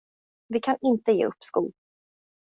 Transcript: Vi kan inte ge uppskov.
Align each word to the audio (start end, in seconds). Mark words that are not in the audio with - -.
Vi 0.47 0.59
kan 0.59 0.77
inte 0.81 1.11
ge 1.11 1.25
uppskov. 1.25 1.71